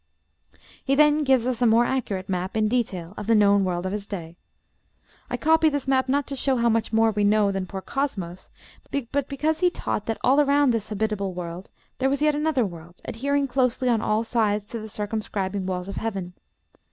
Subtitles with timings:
[0.83, 3.91] He then gives us a more accurate map, in detail, of the known world of
[3.91, 4.35] his day.
[5.29, 8.49] I copy this map, not to show how much more we know than poor Cosmos,
[9.11, 11.69] but because he taught that all around this habitable world
[11.99, 15.97] there was yet another world, adhering closely on all sides to the circumscribing walls of
[15.97, 16.33] heaven.